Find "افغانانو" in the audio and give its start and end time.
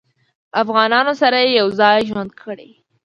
0.63-1.13